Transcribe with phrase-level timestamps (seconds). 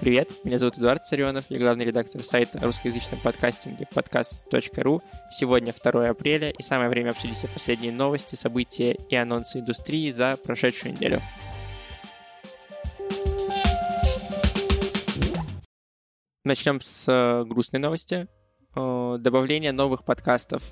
[0.00, 5.02] Привет, меня зовут Эдуард Царенов, я главный редактор сайта о русскоязычном подкастинге podcast.ru.
[5.32, 10.36] Сегодня 2 апреля, и самое время обсудить все последние новости, события и анонсы индустрии за
[10.36, 11.20] прошедшую неделю.
[16.44, 18.28] Начнем с э, грустной новости.
[18.76, 20.62] Э, добавление новых подкастов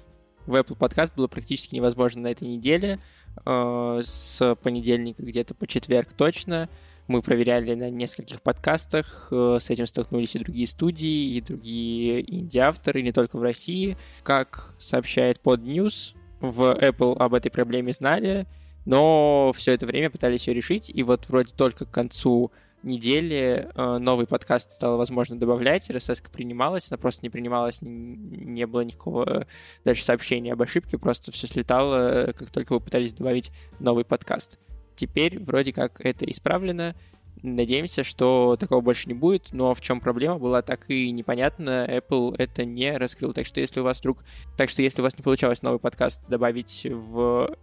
[0.46, 3.00] в Apple Podcast было практически невозможно на этой неделе.
[3.44, 6.68] Э, с понедельника где-то по четверг точно–
[7.08, 13.02] мы проверяли на нескольких подкастах, э, с этим столкнулись и другие студии, и другие инди-авторы,
[13.02, 13.96] не только в России.
[14.22, 18.46] Как сообщает под News, в Apple об этой проблеме знали,
[18.84, 23.98] но все это время пытались ее решить, и вот вроде только к концу недели э,
[23.98, 29.46] новый подкаст стало возможно добавлять, RSS принималась, она просто не принималась, не было никакого
[29.84, 34.58] даже сообщения об ошибке, просто все слетало, как только вы пытались добавить новый подкаст.
[34.96, 36.96] Теперь вроде как это исправлено.
[37.42, 42.34] Надеемся, что такого больше не будет, но в чем проблема была так и непонятно, Apple
[42.38, 43.34] это не раскрыл.
[43.34, 44.24] Так что если у вас вдруг...
[44.56, 47.56] Так что если у вас не получалось новый подкаст добавить в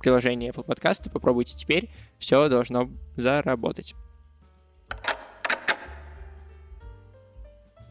[0.00, 3.94] приложение Apple Podcast, попробуйте теперь, все должно заработать.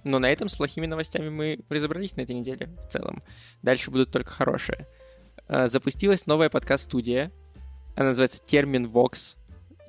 [0.03, 3.21] Но на этом с плохими новостями мы разобрались на этой неделе в целом.
[3.61, 4.87] Дальше будут только хорошие.
[5.49, 7.31] Э, запустилась новая подкаст-студия,
[7.97, 9.35] она называется Термин Vox.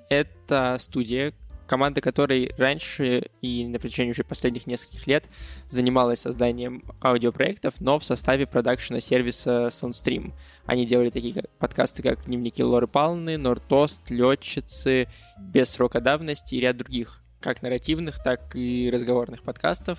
[0.08, 1.34] Это студия,
[1.66, 5.26] команда которой раньше и на протяжении уже последних нескольких лет
[5.68, 10.32] занималась созданием аудиопроектов, но в составе продакшена сервиса SoundStream.
[10.64, 15.06] Они делали такие подкасты, как «Дневники Лоры Палны», «Нортост», «Летчицы»,
[15.38, 19.98] «Без срока давности» и ряд других, как нарративных, так и разговорных подкастов.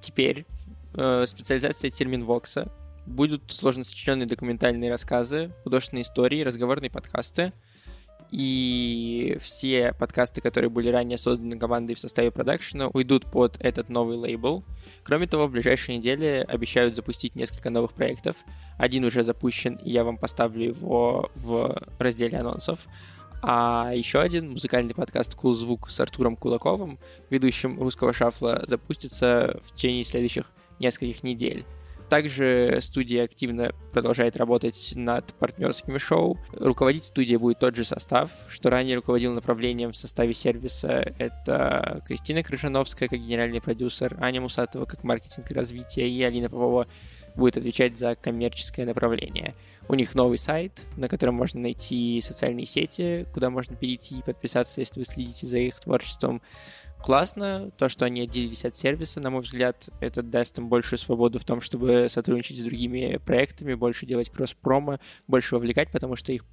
[0.00, 0.46] Теперь
[0.94, 2.72] э, специализация термин Вокса
[3.06, 7.52] Будут сложно сочиненные документальные рассказы, художественные истории, разговорные подкасты.
[8.30, 14.16] И все подкасты, которые были ранее созданы командой в составе продакшена, уйдут под этот новый
[14.16, 14.64] лейбл.
[15.02, 18.36] Кроме того, в ближайшие недели обещают запустить несколько новых проектов.
[18.78, 22.86] Один уже запущен, и я вам поставлю его в разделе анонсов.
[23.42, 26.98] А еще один музыкальный подкаст «Кул Звук» с Артуром Кулаковым,
[27.28, 30.46] ведущим русского шафла, запустится в течение следующих
[30.78, 31.66] нескольких недель.
[32.12, 36.36] Также студия активно продолжает работать над партнерскими шоу.
[36.52, 41.10] Руководить студией будет тот же состав, что ранее руководил направлением в составе сервиса.
[41.16, 46.86] Это Кристина Крыжановская как генеральный продюсер, Аня Мусатова как маркетинг и развитие, и Алина Попова
[47.34, 49.54] будет отвечать за коммерческое направление.
[49.88, 54.80] У них новый сайт, на котором можно найти социальные сети, куда можно перейти и подписаться,
[54.82, 56.42] если вы следите за их творчеством
[57.02, 57.70] классно.
[57.76, 61.44] То, что они отделились от сервиса, на мой взгляд, это даст им большую свободу в
[61.44, 66.44] том, чтобы сотрудничать с другими проектами, больше делать кросс-промо, больше вовлекать, потому что их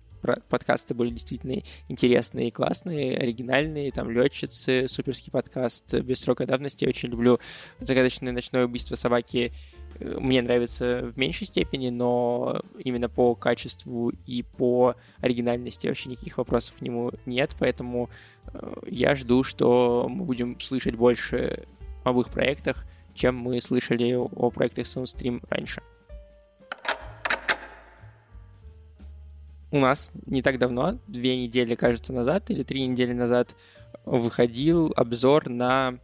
[0.49, 6.89] подкасты были действительно интересные и классные, оригинальные, там «Летчицы», суперский подкаст «Без срока давности», я
[6.89, 7.39] очень люблю
[7.79, 9.53] «Загадочное ночное убийство собаки»,
[9.99, 16.75] мне нравится в меньшей степени, но именно по качеству и по оригинальности вообще никаких вопросов
[16.77, 18.09] к нему нет, поэтому
[18.53, 21.65] э, я жду, что мы будем слышать больше
[22.03, 25.81] об их проектах, чем мы слышали о проектах SoundStream раньше.
[29.71, 33.55] У нас не так давно, две недели, кажется, назад или три недели назад,
[34.05, 35.99] выходил обзор на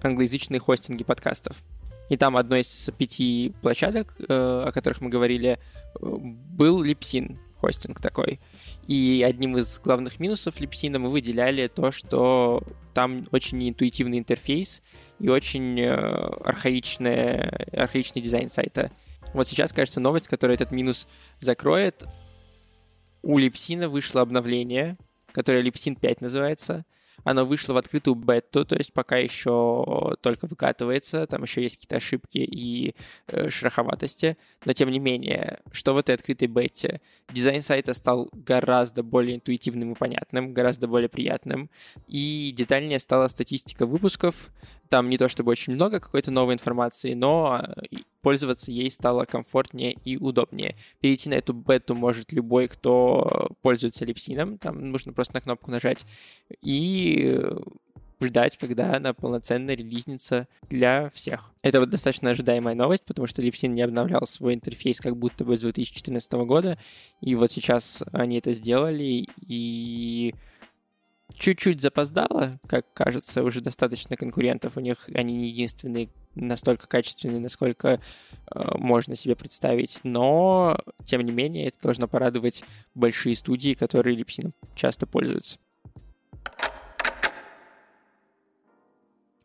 [0.00, 1.62] англоязычные хостинги подкастов.
[2.12, 5.58] И там одной из пяти площадок, э, о которых мы говорили,
[5.98, 8.38] был Липсин, хостинг такой.
[8.86, 12.62] И одним из главных минусов Липсина мы выделяли то, что
[12.92, 14.82] там очень неинтуитивный интерфейс
[15.20, 15.90] и очень э,
[16.44, 18.90] архаичный, архаичный дизайн сайта.
[19.32, 21.08] Вот сейчас, кажется, новость, которая этот минус
[21.40, 22.04] закроет.
[23.22, 24.98] У Липсина вышло обновление,
[25.32, 26.84] которое Липсин 5 называется—
[27.24, 31.96] оно вышло в открытую бету, то есть пока еще только выкатывается, там еще есть какие-то
[31.96, 32.94] ошибки и
[33.28, 37.00] э, шероховатости, но тем не менее, что в этой открытой бете?
[37.30, 41.70] Дизайн сайта стал гораздо более интуитивным и понятным, гораздо более приятным,
[42.06, 44.50] и детальнее стала статистика выпусков,
[44.88, 47.60] там не то чтобы очень много какой-то новой информации, но
[47.90, 50.74] э, пользоваться ей стало комфортнее и удобнее.
[51.00, 56.06] Перейти на эту бету может любой, кто пользуется липсином, там нужно просто на кнопку нажать,
[56.62, 57.40] и
[58.20, 61.50] ждать, когда она полноценно релизнится для всех.
[61.62, 65.56] Это вот достаточно ожидаемая новость, потому что Липсин не обновлял свой интерфейс как будто бы
[65.56, 66.78] с 2014 года,
[67.20, 70.34] и вот сейчас они это сделали, и
[71.34, 74.76] чуть-чуть запоздало, как кажется, уже достаточно конкурентов.
[74.76, 77.98] У них они не единственные настолько качественные, насколько э,
[78.78, 80.00] можно себе представить.
[80.02, 82.64] Но, тем не менее, это должно порадовать
[82.94, 85.58] большие студии, которые липсином часто пользуются.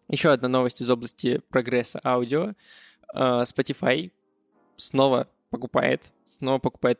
[0.10, 2.54] Еще одна новость из области прогресса аудио.
[3.13, 4.12] Э, Spotify
[4.78, 7.00] снова покупает, снова покупает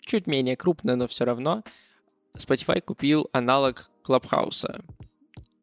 [0.00, 1.62] чуть менее крупно, но все равно.
[2.38, 4.84] Spotify купил аналог Clubhouse.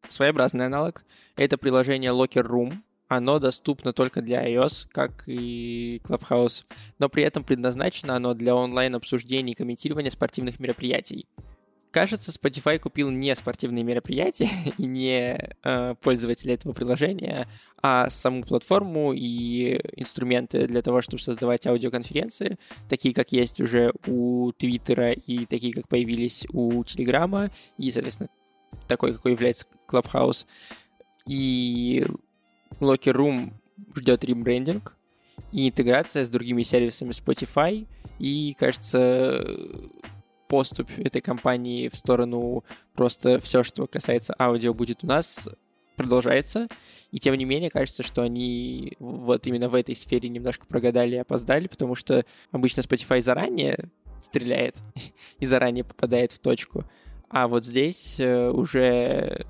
[0.08, 1.04] Своеобразный аналог.
[1.36, 2.78] Это приложение Locker Room.
[3.08, 6.64] Оно доступно только для iOS, как и Clubhouse,
[6.98, 11.26] но при этом предназначено оно для онлайн-обсуждений и комментирования спортивных мероприятий.
[11.94, 17.46] Кажется, Spotify купил не спортивные мероприятия и не э, пользователя этого приложения,
[17.80, 22.58] а саму платформу и инструменты для того, чтобы создавать аудиоконференции,
[22.88, 28.28] такие, как есть уже у Твиттера и такие, как появились у Телеграма, и, соответственно,
[28.88, 30.46] такой, какой является Clubhouse.
[31.28, 32.04] И
[32.80, 33.52] Locker Room
[33.94, 34.96] ждет ребрендинг
[35.52, 37.86] и интеграция с другими сервисами Spotify.
[38.18, 39.46] И, кажется,
[40.54, 42.62] поступь этой компании в сторону
[42.94, 45.48] просто все, что касается аудио, будет у нас,
[45.96, 46.68] продолжается.
[47.10, 51.18] И тем не менее, кажется, что они вот именно в этой сфере немножко прогадали и
[51.18, 53.90] опоздали, потому что обычно Spotify заранее
[54.20, 54.76] стреляет
[55.40, 56.84] и заранее попадает в точку.
[57.28, 59.44] А вот здесь э, уже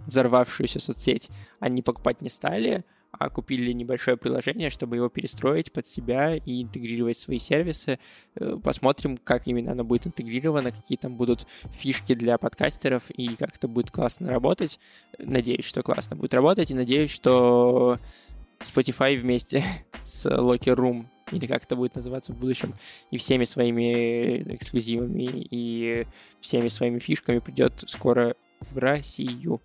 [0.00, 2.84] взорвавшуюся соцсеть они покупать не стали,
[3.18, 7.98] а купили небольшое приложение, чтобы его перестроить под себя и интегрировать в свои сервисы.
[8.36, 13.56] Э, посмотрим, как именно оно будет интегрировано, какие там будут фишки для подкастеров и как
[13.56, 14.78] это будет классно работать.
[15.18, 17.98] Надеюсь, что классно будет работать, и надеюсь, что
[18.60, 19.64] Spotify вместе
[20.04, 22.74] с Locker Room или как это будет называться в будущем,
[23.10, 26.06] и всеми своими эксклюзивами и
[26.40, 29.60] всеми своими фишками придет скоро в Россию.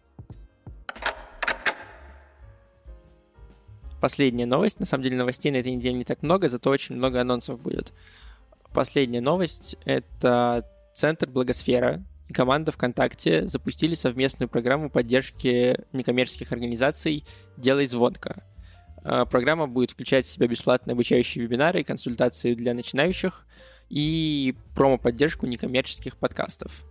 [4.00, 4.80] Последняя новость.
[4.80, 7.94] На самом деле новостей на этой неделе не так много, зато очень много анонсов будет.
[8.74, 17.26] Последняя новость— это Центр Благосфера и команда ВКонтакте запустили совместную программу поддержки некоммерческих организаций
[17.58, 18.44] «Делай звонко».
[19.04, 23.46] А, программа будет включать в себя бесплатные обучающие вебинары консультации для начинающих
[23.90, 26.84] и промо-поддержку некоммерческих подкастов.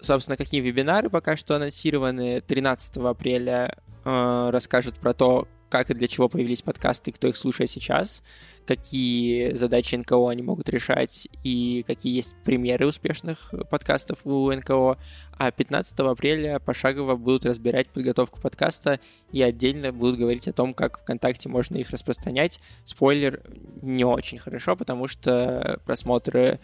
[0.00, 6.08] Собственно, какие вебинары пока что анонсированы 13 апреля э, расскажут про то, как и для
[6.08, 8.22] чего появились подкасты, кто их слушает сейчас,
[8.66, 14.98] какие задачи НКО они могут решать и какие есть примеры успешных подкастов у НКО.
[15.38, 19.00] А 15 апреля пошагово будут разбирать подготовку подкаста
[19.32, 22.60] и отдельно будут говорить о том, как ВКонтакте можно их распространять.
[22.84, 23.42] Спойлер,
[23.82, 26.60] не очень хорошо, потому что просмотры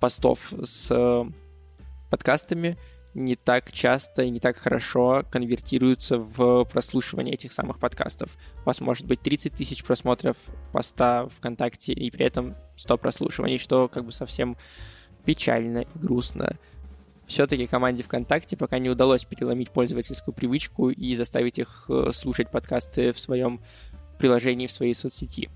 [0.00, 1.26] постов с
[2.10, 2.76] подкастами—
[3.14, 8.36] не так часто и не так хорошо конвертируются в прослушивание этих самых подкастов.
[8.62, 10.36] У вас может быть 30 тысяч просмотров
[10.72, 14.56] поста ВКонтакте и при этом 100 прослушиваний, что как бы совсем
[15.24, 16.56] печально и грустно.
[17.26, 23.12] Все-таки команде ВКонтакте пока не удалось переломить пользовательскую привычку и заставить их э, слушать подкасты
[23.12, 23.62] в своем
[24.18, 25.48] приложении, в своей соцсети.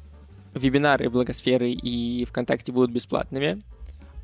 [0.54, 3.62] Вебинары Благосферы и ВКонтакте будут бесплатными,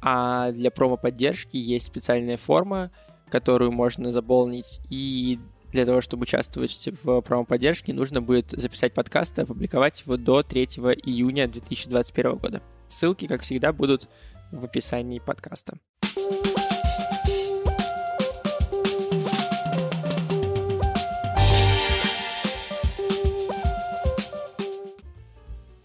[0.01, 2.91] а для промо-поддержки есть специальная форма,
[3.31, 5.39] которую можно заполнить, и
[5.73, 10.65] для того, чтобы участвовать в промо-поддержке, нужно будет записать подкаст и опубликовать его до 3
[11.03, 12.63] июня 2021 года.
[12.89, 14.09] Ссылки, как всегда, будут
[14.53, 15.79] в описании подкаста.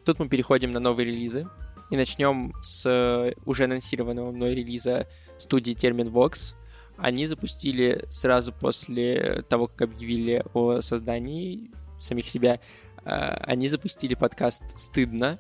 [0.05, 1.47] Тут мы переходим на новые релизы
[1.89, 6.55] и начнем с уже анонсированного мной релиза студии Termin Vox,
[7.01, 12.59] они запустили сразу после того, как объявили о создании самих себя,
[13.05, 15.39] а, они запустили подкаст «Стыдно».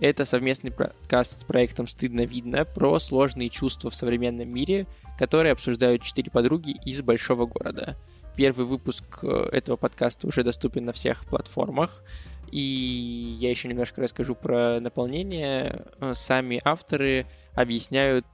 [0.00, 4.86] Это совместный подкаст с проектом «Стыдно видно» про сложные чувства в современном мире,
[5.18, 7.96] которые обсуждают четыре подруги из большого города.
[8.36, 12.02] Первый выпуск э, этого подкаста уже доступен на всех платформах.
[12.50, 15.84] И я еще немножко расскажу про наполнение.
[16.00, 18.24] Э, сами авторы объясняют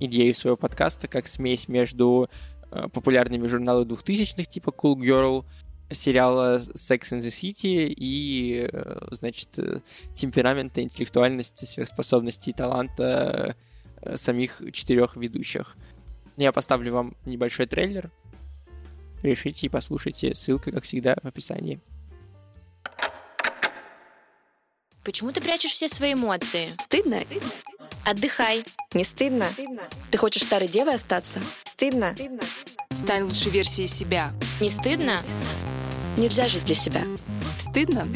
[0.00, 2.28] идею своего подкаста как смесь между
[2.70, 5.44] э, популярными журналами двухтысячных типа Cool Girl,
[5.90, 9.80] сериала Sex and the City и, э, значит, э,
[10.14, 13.56] темперамента, интеллектуальности, сверхспособностей и таланта
[14.16, 15.76] самих четырех ведущих.
[16.36, 18.10] Я поставлю вам небольшой трейлер.
[19.22, 20.34] Решите и послушайте.
[20.34, 21.80] Ссылка, как всегда, в описании.
[25.04, 26.66] Почему ты прячешь все свои эмоции?
[26.78, 27.20] Стыдно?
[28.04, 28.64] Отдыхай.
[28.92, 29.46] Не стыдно?
[30.10, 31.40] Ты хочешь старой девой остаться?
[31.64, 32.14] Стыдно?
[32.92, 34.32] Стань лучшей версией себя.
[34.60, 35.22] Не стыдно?
[36.16, 37.02] Нельзя жить для себя.
[37.56, 38.06] Стыдно?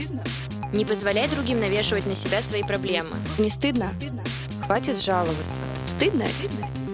[0.73, 3.17] Не позволяй другим навешивать на себя свои проблемы.
[3.39, 3.91] Не стыдно?
[4.67, 5.63] Хватит жаловаться.
[5.87, 6.27] Стыдно?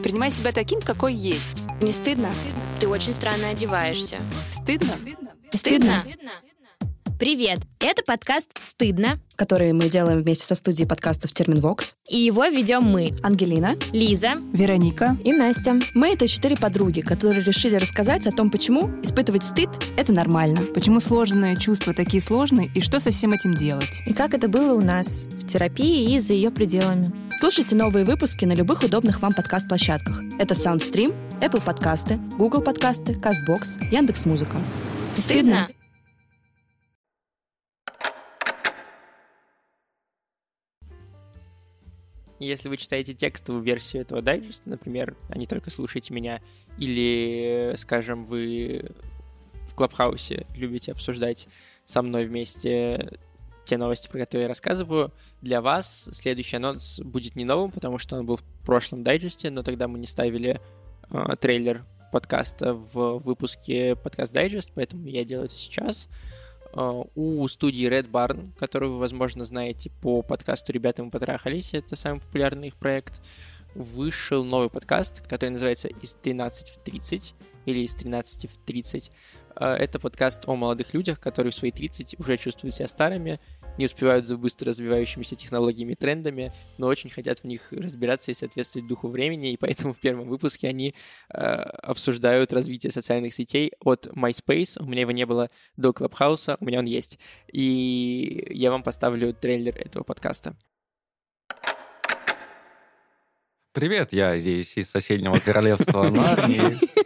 [0.05, 1.63] Принимай себя таким, какой есть.
[1.81, 2.31] Не стыдно?
[2.79, 4.19] Ты очень странно одеваешься.
[4.51, 4.95] Стыдно?
[5.51, 6.05] Стыдно?
[7.25, 11.97] Привет, это подкаст «Стыдно», который мы делаем вместе со студией подкастов Терминвокс.
[12.11, 13.79] и его ведем мы, Ангелина.
[13.95, 14.33] Лиза.
[14.53, 15.17] Вероника.
[15.25, 15.79] И Настя.
[15.95, 20.61] Мы— это четыре подруги, которые решили рассказать о том, почему испытывать стыд— это нормально.
[20.75, 24.03] Почему сложные чувства такие сложные и что со всем этим делать?
[24.05, 27.07] И как это было у нас в терапии и за ее пределами.
[27.41, 30.21] Слушайте новые выпуски на любых удобных вам подкаст-площадках.
[30.39, 34.59] Это SoundStream, Apple подкасты, Google подкасты, CastBox, Яндекс.Музыка.
[35.17, 35.69] Стыдно?
[42.45, 46.41] Если вы читаете текстовую версию этого дайджеста, например, а не только слушаете меня,
[46.79, 48.91] или, скажем, вы
[49.69, 51.49] в Клабхаусе любите обсуждать
[51.85, 53.19] со мной вместе
[53.65, 58.17] те новости, про которые я рассказываю, для вас следующий анонс будет не новым, потому что
[58.17, 60.61] он был в прошлом дайджесте, но тогда мы не ставили
[61.11, 66.09] э, трейлер подкаста в выпуске подкаст дайджест, поэтому я делаю это сейчас.
[66.75, 71.97] Э, у студии Red Barn, которую вы, возможно, знаете по подкасту «Ребята, мы потрахались», это
[71.97, 73.23] самый популярный их проект,
[73.75, 77.35] вышел новый подкаст, который называется «Из 13 в 30»
[77.67, 79.11] или «Из 13 в 30».
[79.57, 83.39] Э, Это подкаст о молодых людях, которые в свои 30 уже чувствуют себя старыми,
[83.79, 88.35] не успевают за быстро развивающимися технологиями и трендами, но очень хотят в них разбираться и
[88.35, 90.95] соответствовать духу времени, и поэтому в первом выпуске они
[91.31, 94.81] э, обсуждают развитие социальных сетей от MySpace.
[94.81, 97.19] У меня его не было до Clubhouse, у меня он есть.
[97.53, 100.57] И я вам поставлю трейлер этого подкаста.
[103.73, 107.04] Привет, я здесь из соседнего королевства Нарнии.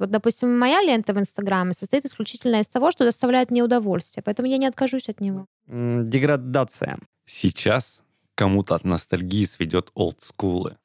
[0.00, 4.48] Вот, допустим, моя лента в Инстаграме состоит исключительно из того, что доставляет мне удовольствие, поэтому
[4.48, 5.44] я не откажусь от него.
[5.66, 6.98] Деградация.
[7.26, 8.00] Сейчас
[8.34, 10.78] кому-то от ностальгии сведет олдскулы.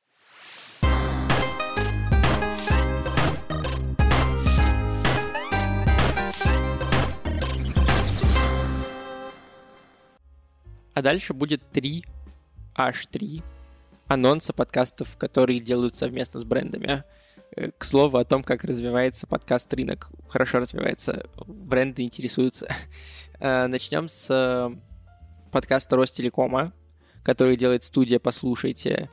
[10.93, 12.03] А дальше будет три,
[12.75, 13.43] аж три
[14.07, 17.05] анонса подкастов, которые делают совместно с брендами.
[17.55, 20.09] Э, К слову о том, как развивается подкаст-рынок.
[20.27, 22.67] Хорошо развивается, бренды интересуются.
[23.41, 24.73] Э, Начнем с э,
[25.51, 26.71] подкаста Ростелекома,
[27.21, 29.09] который делает студия «Послушайте».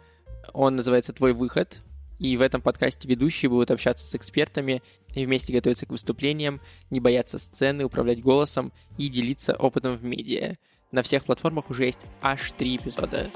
[0.53, 1.83] Он называется «Твой выход»,
[2.21, 4.81] и в этом подкасте ведущие будут общаться с экспертами
[5.13, 10.55] и вместе готовиться к выступлениям, не бояться сцены, управлять голосом и делиться опытом в медиа.
[10.93, 13.29] На всех платформах уже есть аж три эпизода.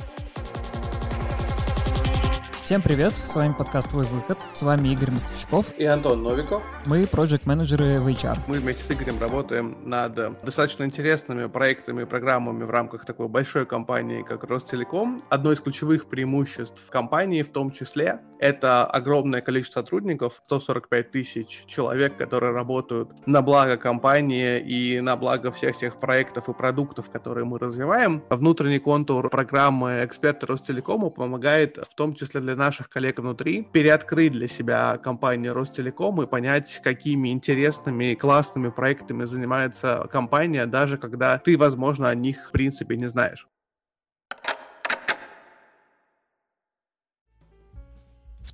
[2.67, 6.65] Всем привет, с вами подкаст «Твой выход», с вами Игорь Мостовщиков, и Антон Новиков.
[6.87, 8.39] мы проект-менеджеры в HR.
[8.49, 13.67] Мы вместе с Игорем работаем над достаточно интересными проектами и программами в рамках такой большой
[13.67, 15.23] компании, как Ростелеком.
[15.29, 22.17] Одно из ключевых преимуществ компании в том числе это огромное количество сотрудников, 145 тысяч человек,
[22.17, 27.59] которые работают на благо компании и на благо всех тех проектов и продуктов, которые мы
[27.59, 28.23] развиваем.
[28.31, 34.49] Внутренний контур программы «Эксперты Ростелекома» помогает в том числе для наших коллег внутри переоткрыть для
[34.49, 41.57] себя компанию Ростелеком и понять, какими интересными и классными проектами занимается компания, даже когда ты,
[41.57, 43.47] возможно, о них в принципе не знаешь.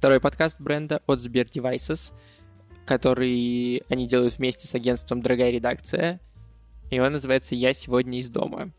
[0.02, 2.12] Второй подкаст бренда от Сбер Devices,
[2.85, 6.18] который они делают вместе с агентством «Дорогая редакция»,
[6.90, 8.73] и он называется «Я сегодня из дома».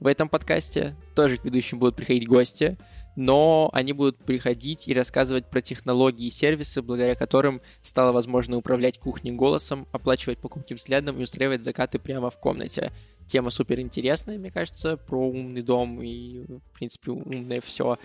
[0.00, 2.78] В этом подкасте тоже к ведущим будут приходить гости,
[3.14, 8.98] но они будут приходить и рассказывать про технологии и сервисы, благодаря которым стало возможно управлять
[8.98, 12.90] кухней голосом, оплачивать покупки взглядом и устраивать закаты прямо в комнате.
[13.26, 17.98] Тема супер интересная, мне кажется, про умный дом и, в принципе, умное все.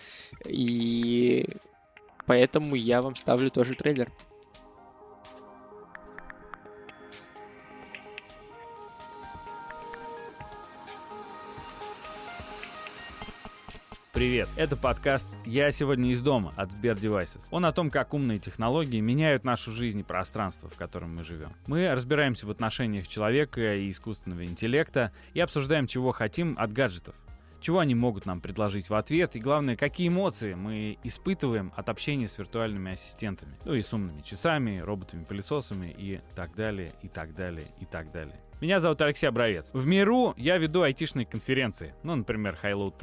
[0.45, 1.47] И
[2.29, 4.11] поэтому я вам ставлю тоже трейлер.
[14.13, 17.47] Привет, это подкаст «Я сегодня из дома» от Сбер Devices.
[17.49, 21.55] Он о том, как умные технологии меняют нашу жизнь и пространство, в котором мы живем.
[21.65, 27.15] Мы разбираемся в отношениях человека и искусственного интеллекта и обсуждаем, чего хотим от гаджетов.
[27.59, 32.27] Чего они могут нам предложить в ответ и, главное, какие эмоции мы испытываем от общения
[32.27, 33.57] с виртуальными ассистентами.
[33.65, 38.39] Ну и с умными часами, роботами-пылесосами и так далее, и так далее, и так далее.
[38.61, 39.69] Меня зовут Алексей Обровец.
[39.71, 42.93] В миру я веду айтишные конференции, ну, например, Highload++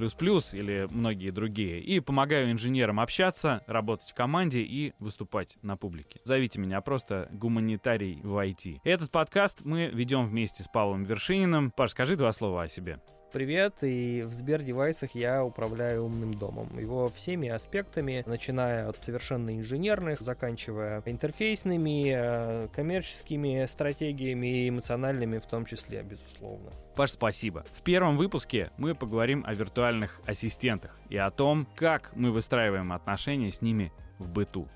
[0.52, 6.20] или многие другие, и помогаю инженерам общаться, работать в команде и выступать на публике.
[6.24, 8.80] Зовите меня просто гуманитарий в IT.
[8.84, 11.70] Этот подкаст мы ведем вместе с Павлом Вершининым.
[11.70, 13.00] Паш, скажи два слова о себе.
[13.36, 13.74] Привет.
[13.82, 16.78] И в Сбер-девайсах я управляю умным домом.
[16.78, 25.44] Его всеми аспектами, начиная от совершенно инженерных, заканчивая интерфейсными, э, коммерческими стратегиями и эмоциональными в
[25.44, 26.70] том числе, безусловно.
[26.94, 27.66] Паш, спасибо.
[27.74, 33.52] В первом выпуске мы поговорим о виртуальных ассистентах и о том, как мы выстраиваем отношения
[33.52, 34.66] с ними в быту.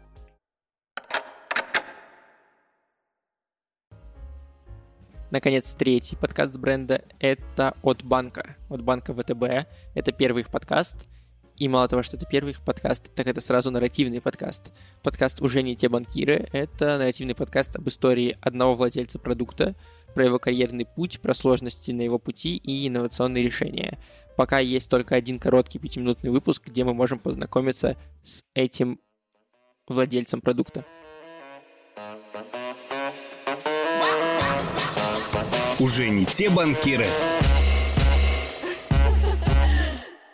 [5.31, 9.69] Наконец, третий подкаст бренда— это от банка, от банка ВТБ.
[9.95, 11.07] Это первый их подкаст.
[11.57, 14.73] И мало того, что это первый их подкаст, так это сразу нарративный подкаст.
[15.05, 19.77] Подкаст «Уже не те банкиры»— это нарративный подкаст об истории одного владельца продукта,
[20.17, 24.01] про его карьерный путь, про сложности на его пути и инновационные решения.
[24.37, 28.99] Пока есть только один короткий пятиминутный выпуск, где мы можем познакомиться с этим
[29.87, 30.85] владельцем продукта.
[35.81, 37.07] Уже не те банкиры.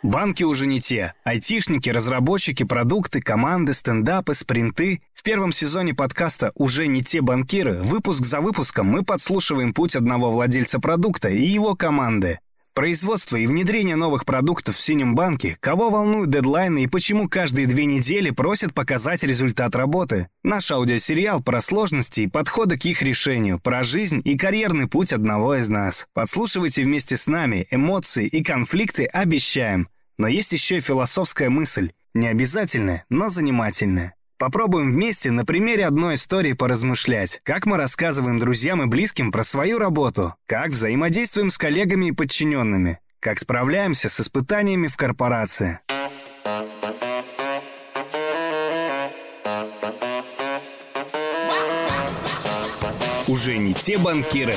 [0.03, 1.13] Банки уже не те.
[1.23, 5.01] Айтишники, разработчики, продукты, команды, стендапы, спринты.
[5.13, 10.31] В первом сезоне подкаста «Уже не те банкиры» выпуск за выпуском мы подслушиваем путь одного
[10.31, 12.39] владельца продукта и его команды.
[12.77, 17.85] Производство и внедрение новых продуктов в синем банке, кого волнуют дедлайны и почему каждые две
[17.85, 20.29] недели просят показать результат работы.
[20.43, 25.55] Наш аудиосериал про сложности и подходы к их решению, про жизнь и карьерный путь одного
[25.55, 26.07] из нас.
[26.13, 29.87] Подслушивайте вместе с нами, эмоции и конфликты обещаем.
[30.19, 31.89] Но есть еще и философская мысль.
[32.13, 34.13] Не обязательная, но занимательная.
[34.37, 39.79] Попробуем вместе на примере одной истории поразмышлять, как мы рассказываем друзьям и близким про свою
[39.79, 45.79] работу, как взаимодействуем с коллегами и подчиненными, как справляемся с испытаниями в корпорации.
[53.27, 54.53] Уже не те банкиры.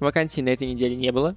[0.00, 1.36] Вакансий на этой неделе не было.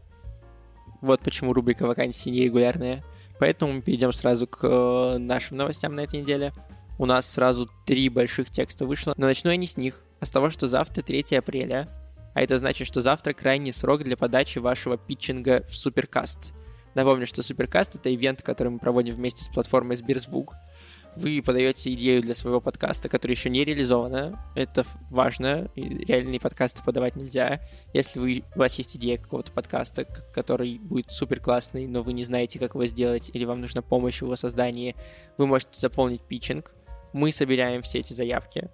[1.01, 3.03] Вот почему рубрика вакансии нерегулярная.
[3.39, 6.53] Поэтому мы перейдем сразу к э, нашим новостям на этой неделе.
[6.97, 10.31] У нас сразу три больших текста вышло, но начну я не с них, а с
[10.31, 11.89] того, что завтра 3 апреля,
[12.33, 16.53] а это значит, что завтра крайний срок для подачи вашего питчинга в Суперкаст.
[16.93, 20.53] Напомню, что Суперкаст— это ивент, который мы проводим вместе с платформой Сберзвук
[21.15, 24.39] вы подаете идею для своего подкаста, которая еще не реализована.
[24.55, 25.69] Это важно.
[25.75, 27.61] И реальные подкасты подавать нельзя.
[27.93, 32.23] Если вы, у вас есть идея какого-то подкаста, который будет супер классный, но вы не
[32.23, 34.95] знаете, как его сделать, или вам нужна помощь в его создании,
[35.37, 36.73] вы можете заполнить питчинг.
[37.13, 38.69] Мы собираем все эти заявки.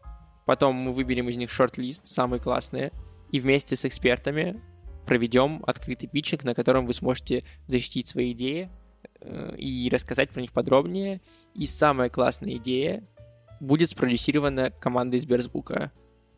[0.46, 2.92] Потом мы выберем из них шорт-лист, самые классные,
[3.32, 4.56] и вместе с экспертами
[5.06, 8.70] проведем открытый питчинг, на котором вы сможете защитить свои идеи,
[9.22, 11.22] и рассказать про них подробнее.
[11.54, 13.04] И самая классная идея
[13.60, 15.92] будет спродюсирована командой Сберзвука.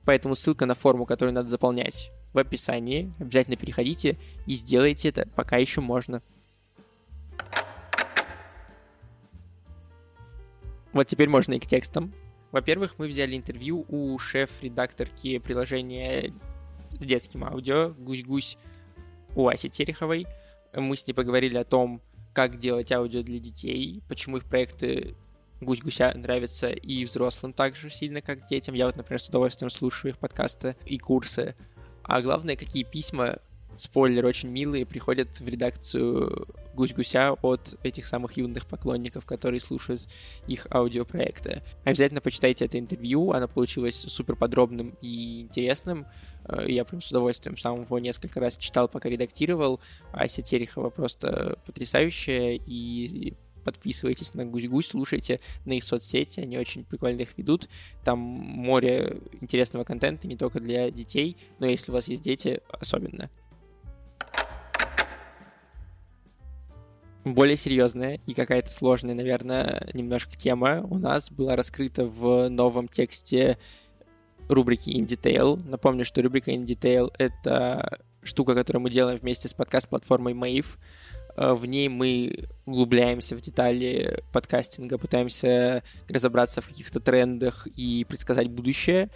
[0.03, 3.13] Поэтому ссылка на форму, которую надо заполнять, в описании.
[3.19, 4.17] Обязательно переходите
[4.47, 6.23] и сделайте это, пока еще можно.
[10.93, 12.13] Вот теперь можно и к текстам.
[12.51, 16.33] Во-первых, мы взяли интервью у шеф-редакторки приложения
[16.91, 18.57] с детским аудио «Гусь-гусь»
[19.35, 20.27] у Аси Тереховой.
[20.73, 22.01] Мы с ней поговорили о том,
[22.33, 25.15] как делать аудио для детей, почему их проекты
[25.61, 28.73] Гусь-Гуся нравятся и взрослым так же сильно, как детям.
[28.73, 31.55] Я вот, например, с удовольствием слушаю их подкасты и курсы.
[32.03, 33.37] А главное, какие письма,
[33.77, 36.47] спойлер, очень милые, приходят в редакцию
[36.81, 40.07] Гусь-Гуся от этих самых юных поклонников, которые слушают
[40.47, 41.61] их аудиопроекты.
[41.83, 46.07] Обязательно почитайте это интервью, оно получилось супер подробным и интересным.
[46.45, 49.79] Э, я прям с удовольствием сам его несколько раз читал, пока редактировал.
[50.11, 57.21] Ася Терехова просто потрясающая, и подписывайтесь на Гусь-Гусь, слушайте на их соцсети, они очень прикольно
[57.21, 57.69] их ведут.
[58.03, 63.29] Там море интересного контента не только для детей, но если у вас есть дети, особенно.
[67.23, 73.59] Более серьезная и какая-то сложная, наверное, немножко тема у нас была раскрыта в новом тексте
[74.49, 75.61] рубрики In Detail.
[75.67, 80.77] Напомню, что рубрика In Detail— это штука, которую мы делаем вместе с подкаст-платформой Mave.
[81.37, 88.49] Э, в ней мы углубляемся в детали подкастинга, пытаемся разобраться в каких-то трендах и предсказать
[88.49, 89.09] будущее.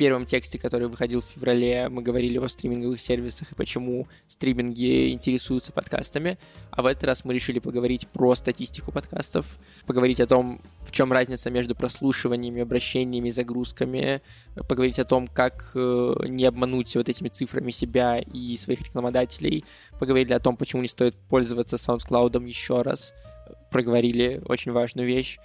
[0.00, 5.72] Первом тексте, который выходил в феврале, мы говорили о стриминговых сервисах и почему стриминги интересуются
[5.72, 6.38] подкастами.
[6.70, 11.12] А в этот раз мы решили поговорить про статистику подкастов, поговорить о том, в чем
[11.12, 14.22] разница между прослушиваниями, обращениями, загрузками,
[14.66, 19.66] поговорить о том, как э, не обмануть вот этими цифрами себя и своих рекламодателей,
[19.98, 23.12] поговорили о том, почему не стоит пользоваться SoundCloud еще раз,
[23.70, 25.36] проговорили очень важную вещь,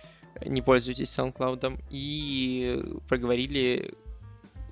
[0.46, 3.94] не пользуйтесь SoundCloud, и проговорили,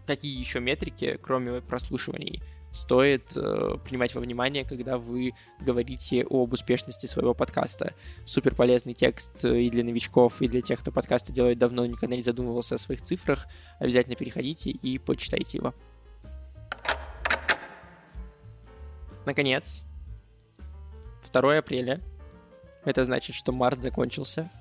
[0.06, 2.42] какие еще метрики, кроме прослушиваний,
[2.74, 7.94] стоит э, принимать во внимание, когда вы говорите об успешности своего подкаста.
[8.26, 12.16] Супер полезный текст э, и для новичков, и для тех, кто подкасты делает давно, никогда
[12.16, 13.46] не задумывался о своих цифрах.
[13.80, 15.74] Обязательно переходите и почитайте его.
[19.26, 19.82] Наконец,
[21.32, 22.02] 2 апреля.
[22.86, 24.52] Это значит, что март закончился.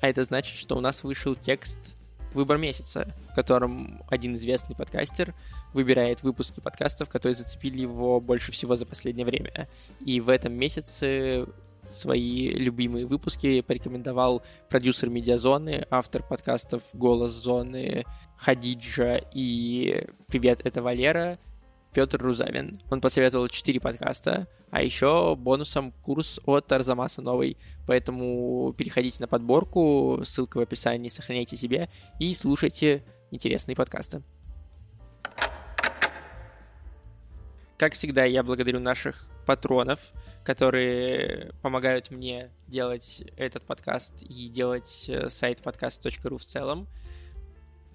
[0.00, 1.96] А это значит, что у нас вышел текст
[2.34, 5.34] «Выбор месяца», в котором один известный подкастер
[5.72, 9.68] выбирает выпуски подкастов, которые зацепили его больше всего за последнее время.
[10.00, 11.46] И в этом месяце
[11.92, 18.04] свои любимые выпуски порекомендовал продюсер Медиазоны, автор подкастов «Голос Зоны»,
[18.36, 21.38] Хадиджа и «Привет, это Валера»,
[21.92, 22.80] Петр Рузавин.
[22.90, 27.58] Он посоветовал 4 подкаста, а еще бонусом курс от Арзамаса новый.
[27.86, 34.22] Поэтому переходите на подборку, ссылка в описании, сохраняйте себе и слушайте интересные подкасты.
[37.76, 40.12] Как всегда, я благодарю наших патронов,
[40.44, 46.86] которые помогают мне делать этот подкаст и делать э, сайт подкаст.ру в целом.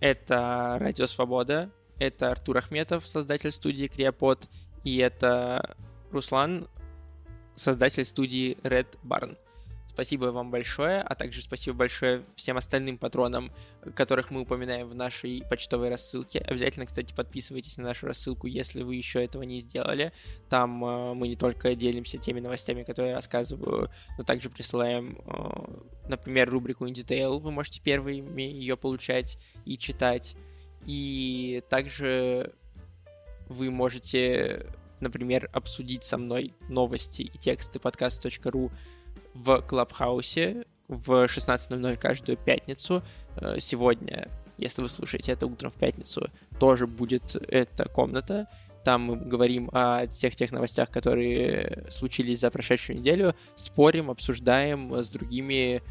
[0.01, 4.49] Это Радио Свобода, это Артур Ахметов, создатель студии Криопод,
[4.83, 5.75] и это
[6.12, 6.67] Руслан,
[7.55, 9.38] создатель студии Red Barn.
[9.97, 13.51] Спасибо вам большое, а также спасибо большое всем остальным патронам,
[13.95, 16.38] которых мы упоминаем в нашей почтовой рассылке.
[16.38, 20.13] Обязательно, кстати, подписывайтесь на нашу рассылку, если вы еще этого не сделали.
[20.49, 26.07] Там э, мы не только делимся теми новостями, которые я рассказываю, но также присылаем, э,
[26.07, 27.39] например, рубрику In.
[27.39, 30.36] Вы можете первыми ее получать и читать.
[30.88, 32.54] И также
[33.47, 34.65] вы можете,
[35.02, 38.71] например, обсудить со мной новости и тексты подкаст.ру
[39.34, 43.04] в Клабхаусе в 16.00 каждую пятницу.
[43.36, 48.47] Э, сегодня, если вы слушаете это утром в пятницу, тоже будет эта комната.
[48.86, 55.12] Там мы говорим о всех тех новостях, которые случились за прошедшую неделю, спорим, обсуждаем с
[55.12, 55.84] другими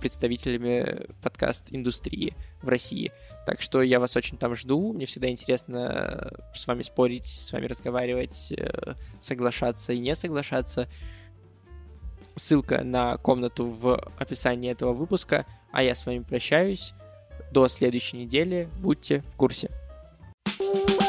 [0.00, 3.12] представителями подкаст-индустрии в России.
[3.46, 4.92] Так что я вас очень там жду.
[4.92, 10.88] Мне всегда интересно с вами спорить, с вами разговаривать, э, соглашаться и не соглашаться.
[12.36, 15.46] Ссылка на комнату в описании этого выпуска.
[15.72, 16.92] А я с вами прощаюсь.
[17.50, 18.68] До следующей недели.
[18.78, 19.70] Будьте в курсе.
[20.60, 20.99] thank you